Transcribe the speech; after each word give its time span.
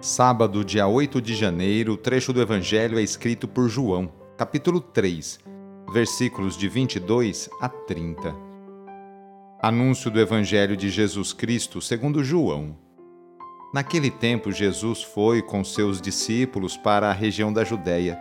Sábado, 0.00 0.64
dia 0.64 0.86
8 0.86 1.20
de 1.20 1.34
janeiro, 1.34 1.94
o 1.94 1.96
trecho 1.96 2.32
do 2.32 2.40
Evangelho 2.40 3.00
é 3.00 3.02
escrito 3.02 3.48
por 3.48 3.68
João, 3.68 4.08
capítulo 4.36 4.80
3, 4.80 5.40
versículos 5.92 6.56
de 6.56 6.68
22 6.68 7.50
a 7.60 7.68
30. 7.68 8.32
Anúncio 9.60 10.08
do 10.08 10.20
Evangelho 10.20 10.76
de 10.76 10.88
Jesus 10.88 11.32
Cristo 11.32 11.80
segundo 11.80 12.22
João. 12.22 12.76
Naquele 13.74 14.08
tempo, 14.08 14.52
Jesus 14.52 15.02
foi 15.02 15.42
com 15.42 15.64
seus 15.64 16.00
discípulos 16.00 16.76
para 16.76 17.08
a 17.10 17.12
região 17.12 17.52
da 17.52 17.64
Judéia. 17.64 18.16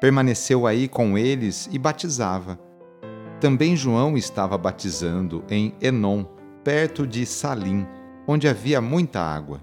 Permaneceu 0.00 0.66
aí 0.66 0.88
com 0.88 1.18
eles 1.18 1.68
e 1.70 1.78
batizava. 1.78 2.58
Também 3.38 3.76
João 3.76 4.16
estava 4.16 4.56
batizando 4.56 5.44
em 5.50 5.74
Enom, 5.78 6.24
perto 6.64 7.06
de 7.06 7.26
Salim, 7.26 7.86
onde 8.26 8.48
havia 8.48 8.80
muita 8.80 9.20
água 9.20 9.60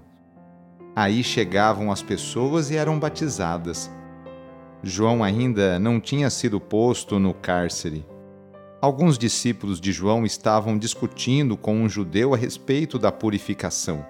Aí 1.00 1.24
chegavam 1.24 1.90
as 1.90 2.02
pessoas 2.02 2.70
e 2.70 2.76
eram 2.76 2.98
batizadas. 2.98 3.90
João 4.82 5.24
ainda 5.24 5.78
não 5.78 5.98
tinha 5.98 6.28
sido 6.28 6.60
posto 6.60 7.18
no 7.18 7.32
cárcere. 7.32 8.04
Alguns 8.82 9.16
discípulos 9.16 9.80
de 9.80 9.92
João 9.92 10.26
estavam 10.26 10.76
discutindo 10.76 11.56
com 11.56 11.74
um 11.74 11.88
judeu 11.88 12.34
a 12.34 12.36
respeito 12.36 12.98
da 12.98 13.10
purificação. 13.10 14.04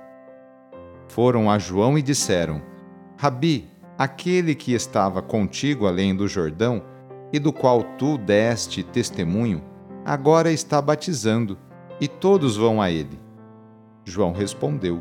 Foram 1.06 1.48
a 1.48 1.60
João 1.60 1.96
e 1.96 2.02
disseram: 2.02 2.60
Rabi, 3.16 3.70
aquele 3.96 4.52
que 4.56 4.72
estava 4.72 5.22
contigo 5.22 5.86
além 5.86 6.12
do 6.12 6.26
Jordão 6.26 6.82
e 7.32 7.38
do 7.38 7.52
qual 7.52 7.84
tu 7.98 8.18
deste 8.18 8.82
testemunho, 8.82 9.62
agora 10.04 10.50
está 10.50 10.82
batizando, 10.82 11.56
e 12.00 12.08
todos 12.08 12.56
vão 12.56 12.82
a 12.82 12.90
ele. 12.90 13.16
João 14.04 14.32
respondeu: 14.32 15.00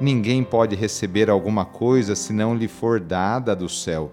Ninguém 0.00 0.42
pode 0.42 0.74
receber 0.74 1.30
alguma 1.30 1.64
coisa 1.64 2.16
se 2.16 2.32
não 2.32 2.54
lhe 2.54 2.66
for 2.66 2.98
dada 2.98 3.54
do 3.54 3.68
céu. 3.68 4.10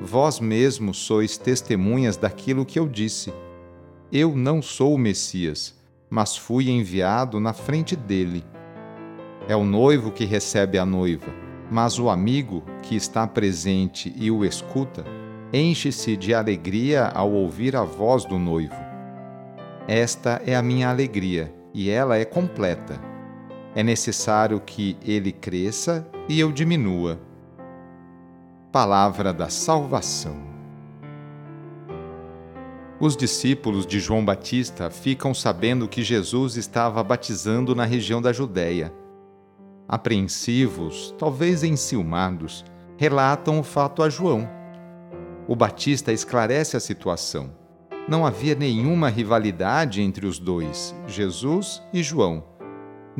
Vós 0.00 0.38
mesmos 0.38 0.98
sois 0.98 1.38
testemunhas 1.38 2.16
daquilo 2.16 2.66
que 2.66 2.78
eu 2.78 2.86
disse. 2.86 3.32
Eu 4.12 4.34
não 4.36 4.60
sou 4.60 4.94
o 4.94 4.98
Messias, 4.98 5.74
mas 6.10 6.36
fui 6.36 6.70
enviado 6.70 7.40
na 7.40 7.52
frente 7.52 7.96
dele. 7.96 8.44
É 9.48 9.56
o 9.56 9.64
noivo 9.64 10.10
que 10.10 10.24
recebe 10.24 10.78
a 10.78 10.84
noiva, 10.84 11.32
mas 11.70 11.98
o 11.98 12.10
amigo 12.10 12.62
que 12.82 12.94
está 12.96 13.26
presente 13.26 14.12
e 14.16 14.30
o 14.30 14.44
escuta 14.44 15.04
enche-se 15.52 16.16
de 16.16 16.34
alegria 16.34 17.06
ao 17.06 17.32
ouvir 17.32 17.74
a 17.74 17.82
voz 17.82 18.24
do 18.24 18.38
noivo. 18.38 18.76
Esta 19.86 20.42
é 20.44 20.54
a 20.54 20.62
minha 20.62 20.90
alegria, 20.90 21.54
e 21.72 21.88
ela 21.88 22.18
é 22.18 22.24
completa 22.24 23.07
é 23.78 23.82
necessário 23.84 24.58
que 24.58 24.96
ele 25.06 25.30
cresça 25.30 26.04
e 26.28 26.40
eu 26.40 26.50
diminua. 26.50 27.16
Palavra 28.72 29.32
da 29.32 29.48
Salvação. 29.48 30.36
Os 32.98 33.16
discípulos 33.16 33.86
de 33.86 34.00
João 34.00 34.24
Batista 34.24 34.90
ficam 34.90 35.32
sabendo 35.32 35.86
que 35.86 36.02
Jesus 36.02 36.56
estava 36.56 37.04
batizando 37.04 37.72
na 37.72 37.84
região 37.84 38.20
da 38.20 38.32
Judéia. 38.32 38.92
Apreensivos, 39.86 41.14
talvez 41.16 41.62
enciumados, 41.62 42.64
relatam 42.96 43.60
o 43.60 43.62
fato 43.62 44.02
a 44.02 44.10
João. 44.10 44.50
O 45.46 45.54
Batista 45.54 46.12
esclarece 46.12 46.76
a 46.76 46.80
situação. 46.80 47.54
Não 48.08 48.26
havia 48.26 48.56
nenhuma 48.56 49.08
rivalidade 49.08 50.02
entre 50.02 50.26
os 50.26 50.40
dois, 50.40 50.92
Jesus 51.06 51.80
e 51.92 52.02
João 52.02 52.57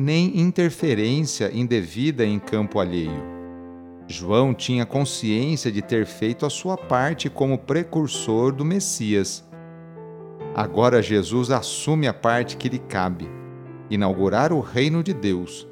nem 0.01 0.39
interferência 0.39 1.51
indevida 1.53 2.25
em 2.25 2.39
campo 2.39 2.79
alheio. 2.79 3.21
João 4.07 4.53
tinha 4.53 4.85
consciência 4.85 5.69
de 5.69 5.81
ter 5.81 6.05
feito 6.05 6.45
a 6.45 6.49
sua 6.49 6.77
parte 6.77 7.29
como 7.29 7.57
precursor 7.57 8.53
do 8.53 8.63
Messias. 8.63 9.45
Agora 10.55 11.01
Jesus 11.01 11.51
assume 11.51 12.07
a 12.07 12.13
parte 12.13 12.55
que 12.55 12.69
lhe 12.69 12.79
cabe, 12.79 13.29
inaugurar 13.89 14.53
o 14.53 14.61
reino 14.61 15.03
de 15.03 15.13
Deus. 15.13 15.67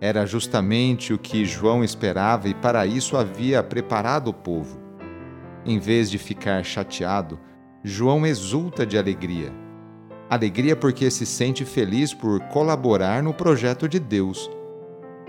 Era 0.00 0.26
justamente 0.26 1.12
o 1.12 1.18
que 1.18 1.44
João 1.44 1.84
esperava 1.84 2.48
e 2.48 2.54
para 2.54 2.86
isso 2.86 3.16
havia 3.16 3.62
preparado 3.62 4.30
o 4.30 4.34
povo. 4.34 4.80
Em 5.64 5.78
vez 5.78 6.10
de 6.10 6.18
ficar 6.18 6.64
chateado, 6.64 7.38
João 7.84 8.26
exulta 8.26 8.84
de 8.84 8.98
alegria 8.98 9.67
Alegria 10.30 10.76
porque 10.76 11.10
se 11.10 11.24
sente 11.24 11.64
feliz 11.64 12.12
por 12.12 12.38
colaborar 12.48 13.22
no 13.22 13.32
projeto 13.32 13.88
de 13.88 13.98
Deus. 13.98 14.50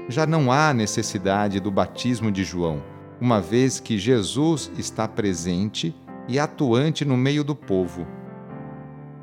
Já 0.09 0.25
não 0.27 0.51
há 0.51 0.73
necessidade 0.73 1.57
do 1.61 1.71
batismo 1.71 2.29
de 2.29 2.43
João, 2.43 2.83
uma 3.21 3.39
vez 3.39 3.79
que 3.79 3.97
Jesus 3.97 4.69
está 4.77 5.07
presente 5.07 5.95
e 6.27 6.37
atuante 6.37 7.05
no 7.05 7.15
meio 7.15 7.45
do 7.45 7.55
povo. 7.55 8.05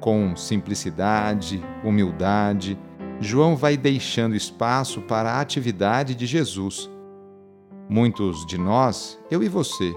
Com 0.01 0.35
simplicidade, 0.35 1.63
humildade, 1.85 2.79
João 3.21 3.55
vai 3.55 3.77
deixando 3.77 4.35
espaço 4.35 5.03
para 5.03 5.33
a 5.33 5.41
atividade 5.43 6.15
de 6.15 6.25
Jesus. 6.25 6.89
Muitos 7.87 8.47
de 8.47 8.57
nós, 8.57 9.19
eu 9.31 9.43
e 9.43 9.49
você, 9.49 9.95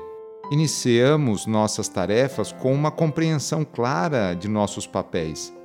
iniciamos 0.52 1.46
nossas 1.46 1.88
tarefas 1.88 2.52
com 2.52 2.74
uma 2.74 2.92
compreensão 2.92 3.64
clara 3.64 4.34
de 4.34 4.50
nossos 4.50 4.86
papéis 4.86 5.58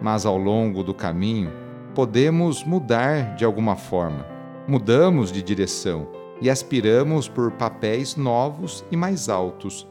mas 0.00 0.26
ao 0.26 0.36
longo 0.36 0.82
do 0.82 0.94
caminho 0.94 1.52
podemos 1.94 2.62
mudar 2.64 3.34
de 3.36 3.44
alguma 3.44 3.76
forma. 3.76 4.26
Mudamos 4.68 5.32
de 5.32 5.42
direção 5.42 6.08
e 6.40 6.50
aspiramos 6.50 7.28
por 7.28 7.52
papéis 7.52 8.16
novos 8.16 8.84
e 8.90 8.96
mais 8.96 9.28
altos. 9.28 9.88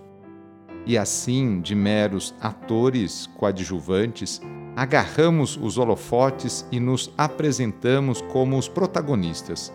E 0.86 0.98
assim, 0.98 1.62
de 1.62 1.74
meros 1.74 2.36
atores 2.40 3.28
coadjuvantes, 3.38 4.40
agarramos 4.76 5.58
os 5.60 5.78
holofotes 5.78 6.68
e 6.72 6.80
nos 6.80 7.12
apresentamos 7.18 8.22
como 8.22 8.58
os 8.58 8.68
protagonistas. 8.68 9.74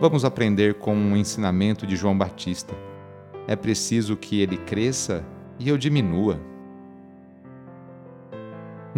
Vamos 0.00 0.24
aprender 0.24 0.74
com 0.74 0.94
o 0.94 0.96
um 0.96 1.16
ensinamento 1.16 1.84
de 1.84 1.96
João 1.96 2.16
Batista. 2.16 2.74
É 3.48 3.56
preciso 3.56 4.16
que 4.16 4.40
ele 4.40 4.56
cresça 4.58 5.24
e 5.58 5.68
eu 5.68 5.76
diminua. 5.76 6.38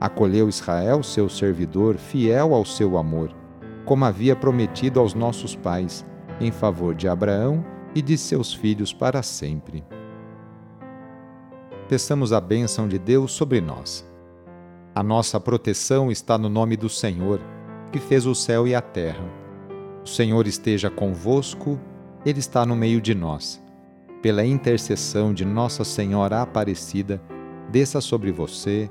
Acolheu 0.00 0.48
Israel, 0.48 1.02
seu 1.02 1.28
servidor, 1.28 1.96
fiel 1.96 2.54
ao 2.54 2.64
seu 2.64 2.98
amor, 2.98 3.34
como 3.84 4.04
havia 4.04 4.36
prometido 4.36 5.00
aos 5.00 5.14
nossos 5.14 5.56
pais, 5.56 6.04
em 6.40 6.50
favor 6.50 6.94
de 6.94 7.08
Abraão 7.08 7.64
e 7.94 8.02
de 8.02 8.18
seus 8.18 8.52
filhos 8.52 8.92
para 8.92 9.22
sempre. 9.22 9.82
Peçamos 11.88 12.32
a 12.32 12.40
bênção 12.40 12.86
de 12.86 12.98
Deus 12.98 13.32
sobre 13.32 13.60
nós. 13.60 14.04
A 14.94 15.02
nossa 15.02 15.38
proteção 15.40 16.10
está 16.10 16.36
no 16.36 16.48
nome 16.48 16.76
do 16.76 16.88
Senhor, 16.88 17.40
que 17.90 17.98
fez 17.98 18.26
o 18.26 18.34
céu 18.34 18.66
e 18.66 18.74
a 18.74 18.82
terra. 18.82 19.24
O 20.04 20.08
Senhor 20.08 20.46
esteja 20.46 20.90
convosco, 20.90 21.78
Ele 22.24 22.40
está 22.40 22.66
no 22.66 22.76
meio 22.76 23.00
de 23.00 23.14
nós. 23.14 23.62
Pela 24.20 24.44
intercessão 24.44 25.32
de 25.32 25.44
Nossa 25.44 25.84
Senhora 25.84 26.42
Aparecida, 26.42 27.22
desça 27.70 28.00
sobre 28.00 28.32
você, 28.32 28.90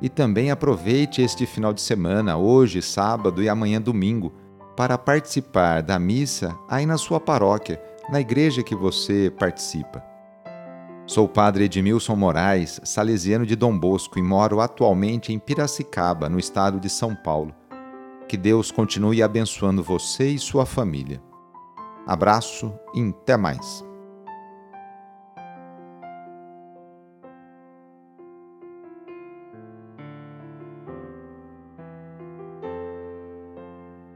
E 0.00 0.08
também 0.08 0.50
aproveite 0.50 1.22
este 1.22 1.44
final 1.44 1.72
de 1.72 1.80
semana, 1.80 2.36
hoje, 2.36 2.80
sábado 2.80 3.42
e 3.42 3.48
amanhã, 3.48 3.80
domingo, 3.80 4.32
para 4.76 4.96
participar 4.96 5.82
da 5.82 5.98
missa 5.98 6.56
aí 6.68 6.86
na 6.86 6.96
sua 6.96 7.18
paróquia, 7.18 7.82
na 8.08 8.20
igreja 8.20 8.62
que 8.62 8.76
você 8.76 9.32
participa. 9.38 10.04
Sou 11.04 11.24
o 11.24 11.28
padre 11.28 11.64
Edmilson 11.64 12.14
Moraes, 12.14 12.80
salesiano 12.84 13.46
de 13.46 13.56
Dom 13.56 13.76
Bosco 13.76 14.18
e 14.18 14.22
moro 14.22 14.60
atualmente 14.60 15.32
em 15.32 15.38
Piracicaba, 15.38 16.28
no 16.28 16.38
estado 16.38 16.78
de 16.78 16.88
São 16.88 17.14
Paulo. 17.14 17.54
Que 18.28 18.36
Deus 18.36 18.70
continue 18.70 19.22
abençoando 19.22 19.82
você 19.82 20.28
e 20.28 20.38
sua 20.38 20.66
família. 20.66 21.20
Abraço 22.06 22.72
e 22.94 23.02
até 23.02 23.36
mais. 23.36 23.87